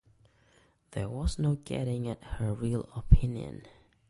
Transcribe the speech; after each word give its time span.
There 0.93 1.07
was 1.07 1.37
no 1.37 1.57
getting 1.57 2.07
at 2.09 2.23
her 2.23 2.55
real 2.55 2.89
opinion. 2.95 3.67